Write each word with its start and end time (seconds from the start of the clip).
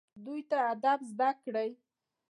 دوی 0.25 0.41
ته 0.49 0.57
ادب 0.73 0.99
زده 1.11 1.29
کړئ 1.43 1.69